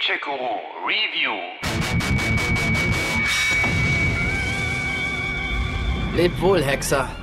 Witcher 0.00 0.18
Guru 0.24 0.56
Review. 0.86 1.36
Leb 6.16 6.40
wohl, 6.40 6.62
Hexer. 6.62 7.19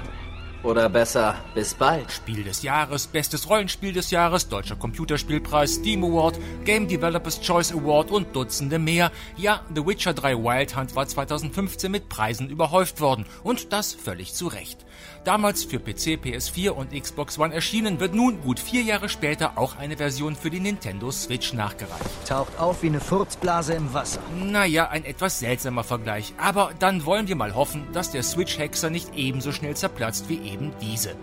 Oder 0.67 0.89
besser, 0.89 1.35
bis 1.55 1.73
bald. 1.73 2.11
Spiel 2.11 2.43
des 2.43 2.61
Jahres, 2.61 3.07
bestes 3.07 3.49
Rollenspiel 3.49 3.93
des 3.93 4.11
Jahres, 4.11 4.49
Deutscher 4.49 4.75
Computerspielpreis, 4.75 5.75
Steam 5.75 6.03
Award, 6.03 6.37
Game 6.65 6.89
Developers 6.89 7.39
Choice 7.39 7.71
Award 7.71 8.11
und 8.11 8.35
Dutzende 8.35 8.77
mehr. 8.77 9.13
Ja, 9.37 9.61
The 9.73 9.87
Witcher 9.87 10.13
3 10.13 10.35
Wild 10.35 10.75
Hunt 10.75 10.93
war 10.93 11.07
2015 11.07 11.89
mit 11.89 12.09
Preisen 12.09 12.49
überhäuft 12.49 12.99
worden. 12.99 13.25
Und 13.43 13.71
das 13.71 13.93
völlig 13.93 14.33
zu 14.33 14.47
Recht. 14.47 14.85
Damals 15.23 15.63
für 15.63 15.79
PC, 15.79 16.19
PS4 16.21 16.71
und 16.71 16.91
Xbox 16.91 17.39
One 17.39 17.53
erschienen, 17.53 18.01
wird 18.01 18.13
nun 18.13 18.41
gut 18.41 18.59
vier 18.59 18.81
Jahre 18.81 19.07
später 19.07 19.57
auch 19.57 19.77
eine 19.77 19.95
Version 19.95 20.35
für 20.35 20.49
die 20.49 20.59
Nintendo 20.59 21.11
Switch 21.11 21.53
nachgereicht. 21.53 22.27
Taucht 22.27 22.59
auf 22.59 22.83
wie 22.83 22.87
eine 22.87 22.99
Furzblase 22.99 23.73
im 23.73 23.93
Wasser. 23.93 24.19
Naja, 24.37 24.89
ein 24.89 25.05
etwas 25.05 25.39
seltsamer 25.39 25.85
Vergleich. 25.85 26.33
Aber 26.37 26.71
dann 26.79 27.05
wollen 27.05 27.29
wir 27.29 27.37
mal 27.37 27.55
hoffen, 27.55 27.87
dass 27.93 28.11
der 28.11 28.23
Switch-Hexer 28.23 28.89
nicht 28.89 29.15
ebenso 29.15 29.53
schnell 29.53 29.77
zerplatzt 29.77 30.27
wie 30.27 30.39
eben 30.39 30.56
diese. 30.81 31.15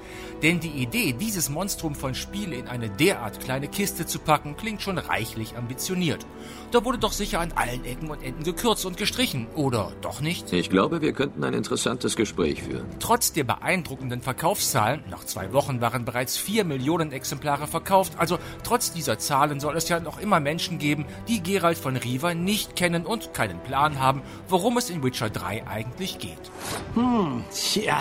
Denn 0.42 0.60
die 0.60 0.68
Idee, 0.68 1.12
dieses 1.12 1.48
Monstrum 1.48 1.94
von 1.94 2.14
Spiele 2.14 2.56
in 2.56 2.68
eine 2.68 2.90
derart 2.90 3.40
kleine 3.40 3.68
Kiste 3.68 4.04
zu 4.04 4.18
packen, 4.18 4.56
klingt 4.56 4.82
schon 4.82 4.98
reichlich 4.98 5.56
ambitioniert. 5.56 6.26
Da 6.70 6.84
wurde 6.84 6.98
doch 6.98 7.12
sicher 7.12 7.40
an 7.40 7.52
allen 7.52 7.84
Ecken 7.84 8.10
und 8.10 8.22
Enden 8.22 8.42
gekürzt 8.42 8.84
und 8.84 8.96
gestrichen, 8.96 9.46
oder 9.54 9.92
doch 10.02 10.20
nicht? 10.20 10.52
Ich 10.52 10.70
glaube, 10.70 11.00
wir 11.00 11.12
könnten 11.12 11.44
ein 11.44 11.54
interessantes 11.54 12.16
Gespräch 12.16 12.62
führen. 12.62 12.86
Trotz 12.98 13.32
der 13.32 13.44
beeindruckenden 13.44 14.20
Verkaufszahlen, 14.20 15.04
nach 15.08 15.24
zwei 15.24 15.52
Wochen 15.52 15.80
waren 15.80 16.04
bereits 16.04 16.36
vier 16.36 16.64
Millionen 16.64 17.12
Exemplare 17.12 17.66
verkauft, 17.66 18.14
also 18.18 18.38
trotz 18.64 18.92
dieser 18.92 19.18
Zahlen 19.18 19.60
soll 19.60 19.76
es 19.76 19.88
ja 19.88 20.00
noch 20.00 20.18
immer 20.18 20.40
Menschen 20.40 20.78
geben, 20.78 21.06
die 21.28 21.42
Geralt 21.42 21.78
von 21.78 21.96
Riva 21.96 22.34
nicht 22.34 22.76
kennen 22.76 23.06
und 23.06 23.34
keinen 23.34 23.60
Plan 23.60 24.00
haben, 24.00 24.22
worum 24.48 24.76
es 24.76 24.90
in 24.90 25.02
Witcher 25.02 25.30
3 25.30 25.66
eigentlich 25.66 26.18
geht. 26.18 26.50
Hm, 26.94 27.44
tja, 27.52 28.00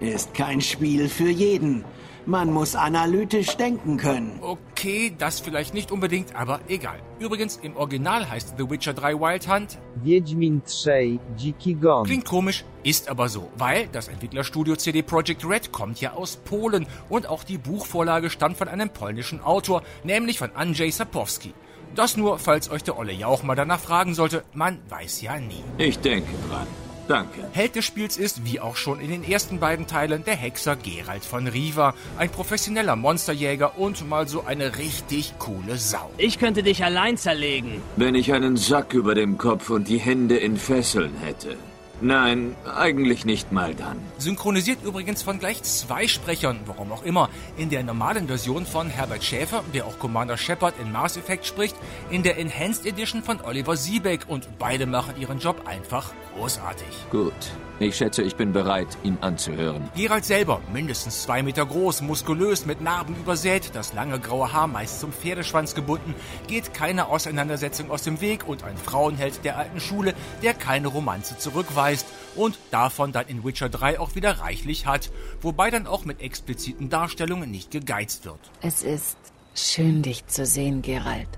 ist 0.00 0.34
kein 0.34 0.60
Spiel 0.70 1.08
für 1.08 1.28
jeden. 1.30 1.84
Man 2.26 2.52
muss 2.52 2.76
analytisch 2.76 3.56
denken 3.56 3.96
können. 3.96 4.38
Okay, 4.40 5.12
das 5.18 5.40
vielleicht 5.40 5.74
nicht 5.74 5.90
unbedingt, 5.90 6.36
aber 6.36 6.60
egal. 6.68 6.98
Übrigens, 7.18 7.56
im 7.56 7.76
Original 7.76 8.28
heißt 8.30 8.54
The 8.58 8.70
Witcher 8.70 8.92
3 8.92 9.14
Wild 9.14 9.48
Hunt. 9.48 9.78
Wiedźmin 10.02 10.62
3 10.62 11.18
Dziki 11.36 11.74
Gon. 11.74 12.04
Klingt 12.04 12.26
komisch, 12.26 12.64
ist 12.82 13.08
aber 13.08 13.28
so, 13.28 13.50
weil 13.56 13.88
das 13.88 14.08
Entwicklerstudio 14.08 14.76
CD 14.76 15.02
Projekt 15.02 15.48
Red 15.48 15.72
kommt 15.72 16.00
ja 16.00 16.12
aus 16.12 16.36
Polen 16.36 16.86
und 17.08 17.26
auch 17.26 17.42
die 17.42 17.58
Buchvorlage 17.58 18.30
stammt 18.30 18.58
von 18.58 18.68
einem 18.68 18.90
polnischen 18.90 19.42
Autor, 19.42 19.82
nämlich 20.04 20.38
von 20.38 20.54
Andrzej 20.54 20.92
Sapowski. 20.92 21.54
Das 21.94 22.16
nur, 22.16 22.38
falls 22.38 22.70
euch 22.70 22.84
der 22.84 22.98
Olle 22.98 23.12
Jauch 23.12 23.42
mal 23.42 23.56
danach 23.56 23.80
fragen 23.80 24.14
sollte, 24.14 24.44
man 24.52 24.78
weiß 24.88 25.22
ja 25.22 25.38
nie. 25.40 25.64
Ich 25.78 25.98
denke 25.98 26.30
dran. 26.48 26.66
Danke. 27.10 27.42
Held 27.50 27.74
des 27.74 27.84
Spiels 27.84 28.16
ist, 28.16 28.44
wie 28.44 28.60
auch 28.60 28.76
schon 28.76 29.00
in 29.00 29.10
den 29.10 29.24
ersten 29.24 29.58
beiden 29.58 29.88
Teilen, 29.88 30.24
der 30.24 30.36
Hexer 30.36 30.76
Geralt 30.76 31.24
von 31.24 31.48
Riva, 31.48 31.92
ein 32.16 32.30
professioneller 32.30 32.94
Monsterjäger 32.94 33.76
und 33.80 34.08
mal 34.08 34.28
so 34.28 34.44
eine 34.44 34.78
richtig 34.78 35.34
coole 35.40 35.76
Sau. 35.76 36.08
Ich 36.18 36.38
könnte 36.38 36.62
dich 36.62 36.84
allein 36.84 37.16
zerlegen. 37.16 37.82
Wenn 37.96 38.14
ich 38.14 38.32
einen 38.32 38.56
Sack 38.56 38.94
über 38.94 39.16
dem 39.16 39.38
Kopf 39.38 39.70
und 39.70 39.88
die 39.88 39.98
Hände 39.98 40.36
in 40.36 40.56
Fesseln 40.56 41.16
hätte. 41.20 41.56
Nein, 42.00 42.56
eigentlich 42.76 43.24
nicht 43.24 43.52
mal 43.52 43.74
dann. 43.74 43.98
Synchronisiert 44.18 44.82
übrigens 44.84 45.22
von 45.22 45.38
gleich 45.38 45.62
zwei 45.62 46.08
Sprechern, 46.08 46.60
warum 46.66 46.92
auch 46.92 47.02
immer. 47.02 47.28
In 47.56 47.68
der 47.68 47.82
normalen 47.82 48.26
Version 48.26 48.64
von 48.64 48.88
Herbert 48.88 49.22
Schäfer, 49.22 49.62
der 49.74 49.86
auch 49.86 49.98
Commander 49.98 50.36
Shepard 50.36 50.74
in 50.80 50.92
Mass 50.92 51.16
Effect 51.16 51.46
spricht, 51.46 51.76
in 52.10 52.22
der 52.22 52.38
Enhanced 52.38 52.86
Edition 52.86 53.22
von 53.22 53.40
Oliver 53.42 53.76
Siebeck 53.76 54.26
und 54.28 54.48
beide 54.58 54.86
machen 54.86 55.14
ihren 55.20 55.38
Job 55.38 55.62
einfach 55.66 56.12
großartig. 56.34 56.86
Gut. 57.10 57.34
Ich 57.80 57.96
schätze, 57.96 58.22
ich 58.22 58.36
bin 58.36 58.52
bereit, 58.52 58.98
ihn 59.04 59.16
anzuhören. 59.22 59.88
Geralt 59.96 60.26
selber, 60.26 60.60
mindestens 60.70 61.22
zwei 61.22 61.42
Meter 61.42 61.64
groß, 61.64 62.02
muskulös, 62.02 62.66
mit 62.66 62.82
Narben 62.82 63.16
übersät, 63.16 63.70
das 63.72 63.94
lange 63.94 64.20
graue 64.20 64.52
Haar 64.52 64.66
meist 64.66 65.00
zum 65.00 65.14
Pferdeschwanz 65.14 65.74
gebunden, 65.74 66.14
geht 66.46 66.74
keine 66.74 67.06
Auseinandersetzung 67.06 67.90
aus 67.90 68.02
dem 68.02 68.20
Weg 68.20 68.46
und 68.46 68.64
ein 68.64 68.76
Frauenheld 68.76 69.46
der 69.46 69.56
alten 69.56 69.80
Schule, 69.80 70.12
der 70.42 70.52
keine 70.52 70.88
Romanze 70.88 71.38
zurückweist 71.38 72.06
und 72.36 72.58
davon 72.70 73.12
dann 73.12 73.28
in 73.28 73.44
Witcher 73.44 73.70
3 73.70 73.98
auch 73.98 74.14
wieder 74.14 74.40
reichlich 74.40 74.84
hat, 74.84 75.10
wobei 75.40 75.70
dann 75.70 75.86
auch 75.86 76.04
mit 76.04 76.20
expliziten 76.20 76.90
Darstellungen 76.90 77.50
nicht 77.50 77.70
gegeizt 77.70 78.26
wird. 78.26 78.40
Es 78.60 78.82
ist 78.82 79.16
schön, 79.54 80.02
dich 80.02 80.26
zu 80.26 80.44
sehen, 80.44 80.82
Geralt. 80.82 81.30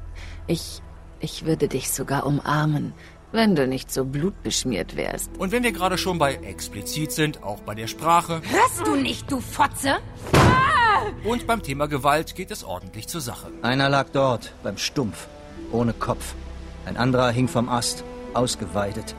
Ich, 0.48 0.82
ich 1.20 1.44
würde 1.44 1.68
dich 1.68 1.92
sogar 1.92 2.26
umarmen, 2.26 2.94
wenn 3.32 3.54
du 3.54 3.66
nicht 3.66 3.90
so 3.92 4.04
blutbeschmiert 4.04 4.96
wärst. 4.96 5.30
Und 5.38 5.52
wenn 5.52 5.62
wir 5.62 5.72
gerade 5.72 5.98
schon 5.98 6.18
bei 6.18 6.34
explizit 6.34 7.12
sind, 7.12 7.42
auch 7.42 7.60
bei 7.60 7.74
der 7.74 7.86
Sprache 7.86 8.40
Hörst 8.50 8.86
du 8.86 8.94
nicht, 8.96 9.30
du 9.30 9.40
Fotze? 9.40 9.96
und 11.24 11.46
beim 11.46 11.62
Thema 11.62 11.86
Gewalt 11.86 12.34
geht 12.34 12.50
es 12.50 12.62
ordentlich 12.64 13.08
zur 13.08 13.20
Sache. 13.20 13.50
Einer 13.62 13.88
lag 13.88 14.10
dort, 14.12 14.52
beim 14.62 14.76
Stumpf, 14.78 15.26
ohne 15.72 15.92
Kopf. 15.92 16.34
Ein 16.86 16.96
anderer 16.96 17.30
hing 17.30 17.48
vom 17.48 17.68
Ast, 17.68 18.04
ausgeweidet. 18.34 19.14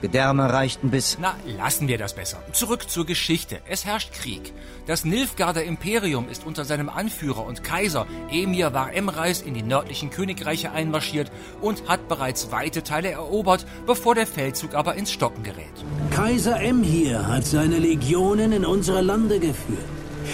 Gedärme 0.00 0.52
reichten 0.52 0.90
bis... 0.90 1.18
Na, 1.20 1.34
lassen 1.58 1.88
wir 1.88 1.98
das 1.98 2.14
besser. 2.14 2.42
Zurück 2.52 2.88
zur 2.88 3.04
Geschichte. 3.04 3.60
Es 3.68 3.84
herrscht 3.84 4.12
Krieg. 4.12 4.52
Das 4.86 5.04
Nilfgaarder 5.04 5.62
Imperium 5.62 6.28
ist 6.28 6.46
unter 6.46 6.64
seinem 6.64 6.88
Anführer 6.88 7.44
und 7.44 7.62
Kaiser 7.62 8.06
Emir 8.30 8.72
war 8.72 8.92
Emreis 8.94 9.42
in 9.42 9.54
die 9.54 9.62
nördlichen 9.62 10.10
Königreiche 10.10 10.72
einmarschiert 10.72 11.30
und 11.60 11.88
hat 11.88 12.08
bereits 12.08 12.50
weite 12.50 12.82
Teile 12.82 13.10
erobert, 13.10 13.66
bevor 13.86 14.14
der 14.14 14.26
Feldzug 14.26 14.74
aber 14.74 14.94
ins 14.94 15.12
Stocken 15.12 15.42
gerät. 15.42 15.66
Kaiser 16.10 16.60
Emhir 16.60 17.28
hat 17.28 17.44
seine 17.44 17.78
Legionen 17.78 18.52
in 18.52 18.64
unsere 18.64 19.02
Lande 19.02 19.38
geführt. 19.38 19.78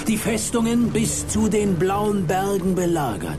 Die 0.07 0.17
Festungen 0.17 0.91
bis 0.91 1.27
zu 1.27 1.49
den 1.49 1.77
blauen 1.77 2.27
Bergen 2.27 2.75
belagert. 2.75 3.39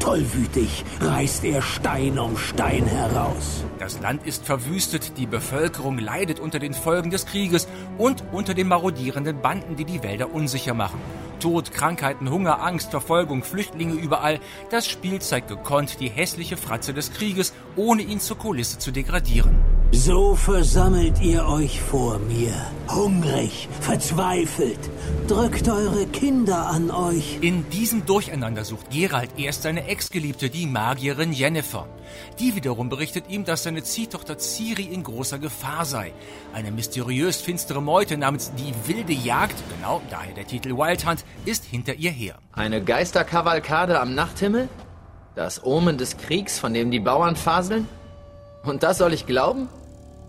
Tollwütig 0.00 0.84
reißt 1.00 1.44
er 1.44 1.60
Stein 1.60 2.18
um 2.18 2.36
Stein 2.36 2.86
heraus. 2.86 3.64
Das 3.78 4.00
Land 4.00 4.26
ist 4.26 4.46
verwüstet, 4.46 5.18
die 5.18 5.26
Bevölkerung 5.26 5.98
leidet 5.98 6.40
unter 6.40 6.58
den 6.58 6.72
Folgen 6.72 7.10
des 7.10 7.26
Krieges 7.26 7.68
und 7.98 8.24
unter 8.32 8.54
den 8.54 8.66
marodierenden 8.66 9.42
Banden, 9.42 9.76
die 9.76 9.84
die 9.84 10.02
Wälder 10.02 10.32
unsicher 10.32 10.72
machen. 10.74 10.98
Tod, 11.38 11.72
Krankheiten, 11.72 12.30
Hunger, 12.30 12.62
Angst, 12.62 12.90
Verfolgung, 12.90 13.44
Flüchtlinge 13.44 13.94
überall. 13.94 14.40
Das 14.70 14.88
Spiel 14.88 15.20
zeigt 15.20 15.48
gekonnt 15.48 16.00
die 16.00 16.08
hässliche 16.08 16.56
Fratze 16.56 16.94
des 16.94 17.12
Krieges, 17.12 17.52
ohne 17.76 18.02
ihn 18.02 18.20
zur 18.20 18.38
Kulisse 18.38 18.78
zu 18.78 18.90
degradieren. 18.90 19.69
So 19.92 20.36
versammelt 20.36 21.20
ihr 21.20 21.44
euch 21.46 21.80
vor 21.80 22.20
mir, 22.20 22.54
hungrig, 22.88 23.68
verzweifelt. 23.80 24.78
Drückt 25.26 25.68
eure 25.68 26.06
Kinder 26.06 26.68
an 26.68 26.92
euch. 26.92 27.38
In 27.40 27.68
diesem 27.70 28.06
Durcheinander 28.06 28.64
sucht 28.64 28.90
Geralt 28.90 29.30
erst 29.36 29.62
seine 29.62 29.88
Ex-Geliebte, 29.88 30.48
die 30.48 30.66
Magierin 30.66 31.32
Jennifer. 31.32 31.88
Die 32.38 32.54
wiederum 32.54 32.88
berichtet 32.88 33.24
ihm, 33.28 33.44
dass 33.44 33.64
seine 33.64 33.82
Ziehtochter 33.82 34.38
Ciri 34.38 34.84
in 34.84 35.02
großer 35.02 35.40
Gefahr 35.40 35.84
sei. 35.84 36.12
Eine 36.54 36.70
mysteriös 36.70 37.40
finstere 37.40 37.82
Meute 37.82 38.16
namens 38.16 38.52
die 38.54 38.72
Wilde 38.86 39.12
Jagd, 39.12 39.56
genau 39.76 40.00
daher 40.08 40.34
der 40.34 40.46
Titel 40.46 40.76
Wild 40.76 41.04
Hunt, 41.04 41.24
ist 41.46 41.64
hinter 41.64 41.94
ihr 41.94 42.12
her. 42.12 42.36
Eine 42.52 42.82
Geisterkavalkade 42.82 43.98
am 43.98 44.14
Nachthimmel? 44.14 44.68
Das 45.34 45.64
Omen 45.64 45.98
des 45.98 46.16
Kriegs, 46.16 46.60
von 46.60 46.74
dem 46.74 46.92
die 46.92 47.00
Bauern 47.00 47.34
faseln? 47.34 47.88
Und 48.62 48.84
das 48.84 48.98
soll 48.98 49.12
ich 49.14 49.26
glauben? 49.26 49.68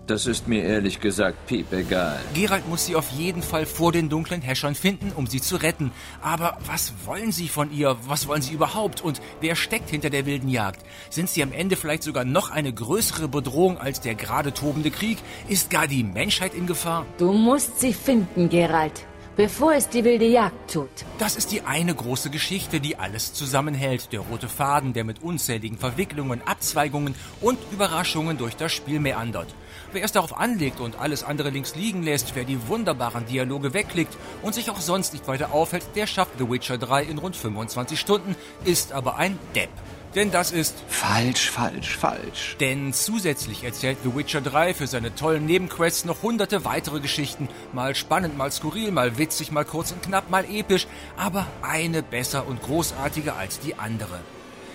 Das 0.08 0.26
ist 0.26 0.48
mir 0.48 0.64
ehrlich 0.64 1.00
gesagt 1.00 1.46
piep 1.48 1.72
egal. 1.72 2.20
Geralt 2.34 2.68
muss 2.68 2.86
sie 2.86 2.96
auf 2.96 3.12
jeden 3.12 3.42
Fall 3.42 3.66
vor 3.66 3.92
den 3.92 4.10
dunklen 4.10 4.42
Häschern 4.42 4.76
finden, 4.76 5.12
um 5.16 5.28
sie 5.28 5.42
zu 5.42 5.56
retten. 5.56 5.92
Aber 6.22 6.58
was 6.66 6.94
wollen 7.06 7.32
sie 7.32 7.48
von 7.48 7.72
ihr? 7.72 7.96
Was 8.08 8.28
wollen 8.28 8.42
sie 8.42 8.54
überhaupt? 8.54 9.02
Und 9.02 9.22
wer 9.40 9.56
steckt 9.56 9.90
hinter 9.90 10.10
der 10.10 10.26
wilden 10.26 10.50
Jagd? 10.50 10.82
Sind 11.10 11.30
sie 11.30 11.44
am 11.44 11.52
Ende 11.52 11.76
vielleicht 11.76 12.04
sogar 12.04 12.26
noch 12.26 12.50
eine 12.50 12.74
größere 12.74 13.28
Bedrohung 13.28 13.78
als 13.78 14.02
der 14.02 14.16
gerade 14.16 14.54
tobende 14.54 14.92
Krieg? 14.92 15.20
Ist 15.48 15.70
gar 15.70 15.88
die 15.88 16.04
Menschheit 16.04 16.54
in 16.54 16.68
Gefahr? 16.68 17.06
Du 17.18 17.32
musst 17.32 17.80
sie 17.80 17.94
finden, 17.94 18.50
Geralt, 18.50 19.06
bevor 19.36 19.74
es 19.74 19.90
die 19.90 20.04
wilde 20.04 20.26
Jagd 20.26 20.72
tut. 20.72 20.90
Das 21.18 21.36
ist 21.36 21.52
die 21.52 21.62
eine 21.62 21.96
große 21.96 22.30
Geschichte, 22.30 22.80
die 22.80 22.98
alles 22.98 23.34
zusammenhält. 23.34 24.12
Der 24.12 24.22
rote 24.22 24.50
Faden, 24.50 24.94
der 24.94 25.04
mit 25.04 25.22
unzähligen 25.22 25.78
Verwicklungen, 25.78 26.42
Abzweigungen 26.46 27.16
und 27.40 27.60
Überraschungen 27.72 28.38
durch 28.38 28.56
das 28.56 28.72
Spiel 28.72 29.00
meandert. 29.00 29.48
Wer 29.94 30.04
es 30.04 30.12
darauf 30.12 30.38
anlegt 30.38 30.80
und 30.80 31.00
alles 31.00 31.24
andere 31.24 31.50
links 31.50 31.76
liegen 31.76 32.04
lässt, 32.04 32.36
wer 32.36 32.46
die 32.46 32.68
wunderbaren 32.68 33.26
Dialoge 33.26 33.74
wegklickt 33.74 34.16
und 34.42 34.56
sich 34.56 34.70
auch 34.72 34.80
sonst 34.80 35.14
nicht 35.14 35.28
weiter 35.28 35.52
aufhält, 35.54 35.86
der 35.96 36.08
schafft 36.08 36.38
The 36.38 36.50
Witcher 36.50 36.78
3 36.78 37.04
in 37.04 37.18
rund 37.18 37.36
25 37.36 38.00
Stunden, 38.00 38.36
ist 38.64 38.94
aber 38.94 39.18
ein 39.18 39.38
Depp. 39.56 39.70
Denn 40.16 40.30
das 40.30 40.52
ist 40.52 40.76
Falsch, 40.88 41.50
falsch, 41.50 41.96
falsch. 41.96 42.58
Denn 42.60 42.92
zusätzlich 42.94 43.64
erzählt 43.64 44.00
The 44.04 44.14
Witcher 44.16 44.42
3 44.42 44.74
für 44.74 44.88
seine 44.88 45.16
tollen 45.16 45.46
Nebenquests 45.46 46.06
noch 46.06 46.22
hunderte 46.22 46.66
weitere 46.66 47.00
Geschichten. 47.00 47.48
Mal 47.72 47.96
spannend, 47.96 48.38
mal 48.38 48.52
skurril, 48.52 48.92
mal 48.92 49.18
witzig, 49.18 49.52
mal 49.52 49.64
kurz 49.64 49.92
und 49.92 50.04
knapp, 50.04 50.30
mal 50.30 50.46
episch, 50.46 50.88
aber 51.16 51.48
eine 51.62 52.04
besser 52.04 52.46
und 52.46 52.62
großartiger 52.62 53.38
als 53.38 53.60
die 53.60 53.76
andere. 53.76 54.20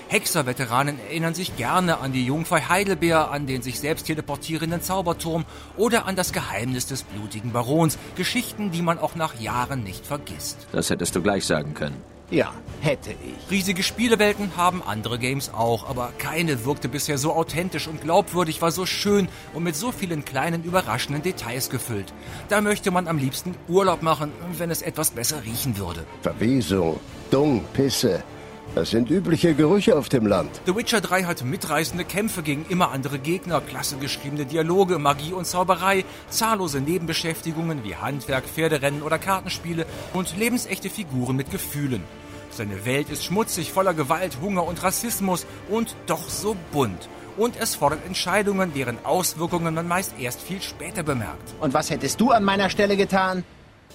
Hexer-Veteranen 0.08 1.00
erinnern 1.00 1.34
sich 1.34 1.56
gerne 1.56 1.98
an 1.98 2.12
die 2.12 2.24
Jungfrau 2.24 2.68
Heidelbeer, 2.68 3.30
an 3.30 3.46
den 3.46 3.62
sich 3.62 3.80
selbst 3.80 4.06
teleportierenden 4.06 4.80
Zauberturm 4.80 5.44
oder 5.76 6.06
an 6.06 6.16
das 6.16 6.32
Geheimnis 6.32 6.86
des 6.86 7.02
blutigen 7.02 7.52
Barons. 7.52 7.98
Geschichten, 8.14 8.70
die 8.70 8.82
man 8.82 8.98
auch 8.98 9.16
nach 9.16 9.38
Jahren 9.40 9.82
nicht 9.82 10.06
vergisst. 10.06 10.66
Das 10.72 10.90
hättest 10.90 11.16
du 11.16 11.22
gleich 11.22 11.44
sagen 11.44 11.74
können. 11.74 12.15
Ja, 12.30 12.52
hätte 12.80 13.10
ich. 13.10 13.50
Riesige 13.50 13.84
Spielewelten 13.84 14.56
haben 14.56 14.82
andere 14.82 15.18
Games 15.18 15.52
auch, 15.54 15.88
aber 15.88 16.12
keine 16.18 16.64
wirkte 16.64 16.88
bisher 16.88 17.18
so 17.18 17.32
authentisch 17.32 17.86
und 17.86 18.00
glaubwürdig, 18.00 18.60
war 18.60 18.72
so 18.72 18.84
schön 18.84 19.28
und 19.54 19.62
mit 19.62 19.76
so 19.76 19.92
vielen 19.92 20.24
kleinen 20.24 20.64
überraschenden 20.64 21.22
Details 21.22 21.70
gefüllt. 21.70 22.12
Da 22.48 22.60
möchte 22.60 22.90
man 22.90 23.06
am 23.06 23.18
liebsten 23.18 23.54
Urlaub 23.68 24.02
machen, 24.02 24.32
wenn 24.58 24.70
es 24.70 24.82
etwas 24.82 25.12
besser 25.12 25.44
riechen 25.44 25.78
würde. 25.78 26.04
Verwesung, 26.22 26.98
Dung, 27.30 27.64
Pisse. 27.72 28.24
Das 28.74 28.90
sind 28.90 29.10
übliche 29.10 29.54
Gerüche 29.54 29.96
auf 29.96 30.08
dem 30.08 30.26
Land. 30.26 30.50
The 30.66 30.76
Witcher 30.76 31.00
3 31.00 31.24
hat 31.24 31.44
mitreißende 31.44 32.04
Kämpfe 32.04 32.42
gegen 32.42 32.66
immer 32.68 32.90
andere 32.90 33.18
Gegner, 33.18 33.60
klasse 33.60 33.96
geschriebene 33.96 34.44
Dialoge, 34.44 34.98
Magie 34.98 35.32
und 35.32 35.46
Zauberei, 35.46 36.04
zahllose 36.28 36.80
Nebenbeschäftigungen 36.80 37.84
wie 37.84 37.96
Handwerk, 37.96 38.44
Pferderennen 38.44 39.02
oder 39.02 39.18
Kartenspiele 39.18 39.86
und 40.12 40.36
lebensechte 40.36 40.90
Figuren 40.90 41.36
mit 41.36 41.50
Gefühlen. 41.50 42.02
Seine 42.50 42.84
Welt 42.84 43.10
ist 43.10 43.24
schmutzig, 43.24 43.72
voller 43.72 43.94
Gewalt, 43.94 44.38
Hunger 44.42 44.64
und 44.64 44.82
Rassismus 44.82 45.46
und 45.68 45.94
doch 46.06 46.28
so 46.28 46.56
bunt. 46.72 47.08
Und 47.36 47.56
es 47.60 47.74
fordert 47.74 48.06
Entscheidungen, 48.06 48.72
deren 48.72 49.04
Auswirkungen 49.04 49.74
man 49.74 49.86
meist 49.86 50.14
erst 50.18 50.40
viel 50.40 50.62
später 50.62 51.02
bemerkt. 51.02 51.54
Und 51.60 51.74
was 51.74 51.90
hättest 51.90 52.20
du 52.20 52.30
an 52.30 52.44
meiner 52.44 52.70
Stelle 52.70 52.96
getan? 52.96 53.44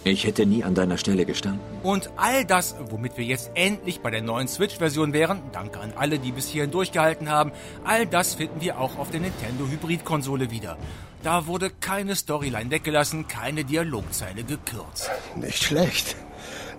Ich 0.04 0.26
hätte 0.26 0.48
nie 0.48 0.64
an 0.64 0.74
deiner 0.74 0.98
Stelle 0.98 1.26
gestanden. 1.26 1.62
Und 1.84 2.10
all 2.18 2.44
das, 2.44 2.76
womit 2.90 3.18
wir 3.18 3.26
jetzt 3.26 3.52
endlich 3.54 4.02
bei 4.02 4.10
der 4.10 4.24
neuen 4.24 4.48
Switch-Version 4.48 5.14
wären, 5.14 5.42
danke 5.52 5.80
an 5.80 5.94
alle, 5.96 6.18
die 6.18 6.32
bis 6.32 6.48
hierhin 6.48 6.72
durchgehalten 6.72 7.30
haben, 7.30 7.52
all 7.84 8.08
das 8.08 8.34
finden 8.34 8.62
wir 8.62 8.80
auch 8.80 8.98
auf 8.98 9.12
der 9.12 9.20
Nintendo 9.20 9.68
Hybrid-Konsole 9.68 10.50
wieder. 10.50 10.78
Da 11.22 11.46
wurde 11.46 11.70
keine 11.70 12.16
Storyline 12.16 12.72
weggelassen, 12.72 13.28
keine 13.28 13.64
Dialogzeile 13.64 14.44
gekürzt. 14.44 15.12
Nicht 15.36 15.64
schlecht. 15.64 16.16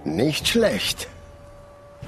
Nicht 0.04 0.48
schlecht. 0.48 1.06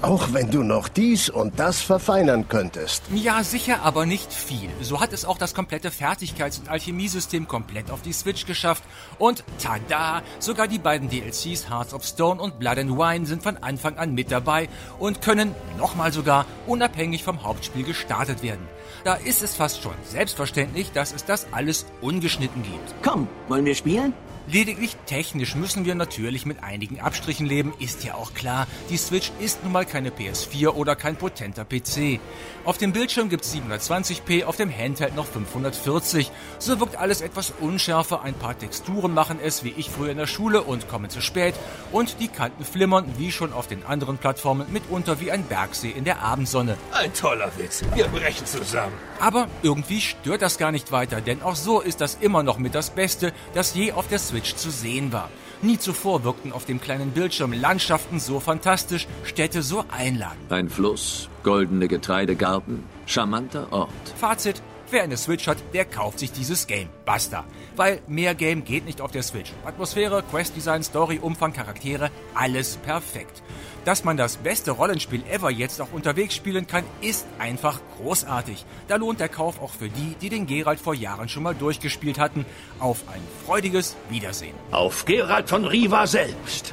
Auch 0.03 0.33
wenn 0.33 0.51
du 0.51 0.63
noch 0.63 0.89
dies 0.89 1.31
und 1.31 1.59
das 1.59 1.81
verfeinern 1.81 2.47
könntest. 2.49 3.05
Ja, 3.15 3.43
sicher, 3.43 3.83
aber 3.83 4.05
nicht 4.05 4.33
viel. 4.33 4.69
So 4.83 5.01
hat 5.01 5.13
es 5.13 5.25
auch 5.25 5.39
das 5.39 5.55
komplette 5.55 5.91
Fertigkeits- 5.91 6.59
und 6.59 6.69
Alchemiesystem 6.69 7.49
komplett 7.49 7.91
auf 7.91 8.03
die 8.03 8.13
Switch 8.13 8.45
geschafft. 8.45 8.85
Und 9.19 9.45
tada! 9.63 10.23
Sogar 10.41 10.69
die 10.69 10.79
beiden 10.79 11.09
DLCs 11.09 11.71
Hearts 11.71 11.95
of 11.95 12.05
Stone 12.05 12.41
und 12.41 12.59
Blood 12.59 12.79
and 12.79 12.99
Wine 12.99 13.27
sind 13.27 13.43
von 13.43 13.57
Anfang 13.59 13.97
an 13.97 14.15
mit 14.15 14.31
dabei 14.31 14.69
und 14.99 15.23
können, 15.23 15.55
nochmal 15.79 16.13
sogar, 16.13 16.45
unabhängig 16.67 17.25
vom 17.25 17.43
Hauptspiel 17.43 17.85
gestartet 17.85 18.43
werden. 18.43 18.69
Da 19.05 19.15
ist 19.15 19.43
es 19.43 19.55
fast 19.55 19.83
schon 19.83 19.95
selbstverständlich, 20.05 20.93
dass 20.93 21.13
es 21.13 21.25
das 21.25 21.47
alles 21.53 21.87
ungeschnitten 22.01 22.63
gibt. 22.63 22.95
Komm, 23.03 23.29
wollen 23.49 23.65
wir 23.65 23.75
spielen? 23.75 24.13
Lediglich 24.47 24.95
technisch 25.07 25.55
müssen 25.55 25.87
wir 25.87 25.95
natürlich 25.95 26.45
mit 26.45 26.63
einigen 26.63 27.01
Abstrichen 27.01 27.47
leben, 27.47 27.73
ist 27.79 28.05
ja 28.05 28.15
auch 28.15 28.35
klar. 28.35 28.67
Die 28.91 28.99
Switch 28.99 29.33
ist 29.41 29.65
nun 29.65 29.73
mal 29.73 29.87
keine 29.87 30.11
PS4 30.11 30.69
oder 30.69 30.97
kein 30.97 31.17
potenter 31.17 31.65
PC. 31.65 32.21
Auf 32.67 32.77
dem 32.77 32.93
Bildschirm 32.93 33.31
gibt's 33.31 33.55
720p, 33.55 34.45
auf 34.45 34.57
dem 34.57 34.71
Handheld 34.71 35.17
noch 35.17 35.27
540. 35.27 36.31
So 36.59 36.79
wirkt 36.79 36.97
alles 36.97 37.23
etwas 37.23 37.55
unschärfer, 37.59 38.21
ein 38.21 38.35
paar 38.35 38.59
Texturen 38.59 39.15
machen 39.15 39.39
es 39.43 39.65
wie 39.65 39.73
ich 39.77 39.89
früher 39.89 40.11
in 40.11 40.19
der 40.19 40.27
Schule 40.27 40.63
und 40.63 40.89
kommen 40.89 41.09
zu 41.09 41.23
spät 41.23 41.55
und 41.91 42.21
die 42.21 42.29
Kanten 42.29 42.65
flimmern 42.65 43.07
wie 43.17 43.33
schon 43.33 43.53
auf 43.55 43.67
den 43.67 43.85
anderen 43.87 44.19
Plattformen 44.19 44.71
mitunter 44.71 45.21
wie 45.21 45.31
ein 45.31 45.45
Bergsee 45.45 45.91
in 45.91 46.05
der 46.05 46.21
Abendsonne. 46.21 46.77
Ein 46.93 47.15
toller 47.15 47.51
Witz. 47.57 47.83
Wir 47.95 48.09
brechen 48.09 48.45
zusammen. 48.45 48.93
Aber 49.21 49.49
irgendwie 49.63 50.03
stört 50.03 50.43
das 50.43 50.59
gar 50.59 50.71
nicht 50.71 50.93
weiter, 50.93 51.23
denn 51.23 51.41
auch 51.41 51.57
so 51.57 51.81
ist 51.81 52.03
das 52.03 52.19
immer 52.21 52.43
noch 52.43 52.59
mit 52.59 52.75
das 52.75 52.91
Beste, 52.91 53.33
das 53.55 53.75
je 53.75 53.93
auf 53.93 54.07
der 54.09 54.19
Switch 54.19 54.34
zu 54.43 54.71
sehen 54.71 55.13
war. 55.13 55.31
Nie 55.63 55.79
zuvor 55.79 56.25
wirkten 56.25 56.53
auf 56.53 56.65
dem 56.65 56.81
kleinen 56.81 57.13
Bildschirm 57.13 57.53
Landschaften 57.53 58.21
so 58.21 58.41
fantastisch, 58.41 59.07
Städte 59.23 59.63
so 59.63 59.85
einladend. 59.91 60.51
Ein 60.51 60.69
Fluss, 60.69 61.31
goldene 61.43 61.89
Getreidegarten, 61.89 62.85
charmanter 63.07 63.73
Ort. 63.73 63.91
Fazit, 64.19 64.63
wer 64.95 65.03
eine 65.03 65.17
Switch 65.17 65.47
hat, 65.49 65.59
der 65.75 65.85
kauft 65.85 66.21
sich 66.21 66.33
dieses 66.33 66.67
Game. 66.67 66.89
Basta. 67.05 67.45
Weil 67.77 68.01
mehr 68.07 68.35
Game 68.35 68.65
geht 68.65 68.87
nicht 68.87 69.01
auf 69.01 69.11
der 69.11 69.25
Switch. 69.25 69.53
Atmosphäre, 69.65 70.23
Questdesign, 70.23 70.83
Story, 70.85 71.19
Umfang, 71.21 71.53
Charaktere, 71.53 72.11
alles 72.35 72.77
perfekt. 72.79 73.43
Dass 73.85 74.05
man 74.05 74.17
das 74.17 74.37
beste 74.39 74.71
Rollenspiel 74.71 75.23
ever 75.29 75.51
jetzt 75.51 75.83
auch 75.83 75.93
unterwegs 75.93 76.35
spielen 76.35 76.67
kann, 76.67 76.85
ist 77.03 77.27
einfach 77.39 77.81
großartig. 77.99 78.65
Da 78.89 78.97
lohnt 78.97 79.21
der 79.21 79.29
Kauf 79.29 79.61
auch 79.61 79.73
für 79.73 79.89
die, 79.89 80.15
die 80.21 80.31
den 80.31 80.47
Geralt 80.47 80.81
vor 80.81 80.95
Jahren 80.95 81.29
schon 81.29 81.43
mal 81.43 81.55
durchgespielt 81.55 82.19
hatten. 82.19 82.47
Auf 82.79 83.03
ein 83.13 83.21
freudiges 83.45 83.97
Wiedersehen. 84.09 84.55
Auf 84.71 85.05
Gerald 85.05 85.51
von 85.51 85.67
Riva 85.67 86.07
selbst. 86.07 86.73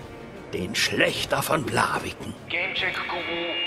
Den 0.54 0.76
Schlechter 0.76 1.42
von 1.42 1.64
Blaviken. 1.66 2.34
Gamecheck 2.50 2.96
Guru 3.10 3.61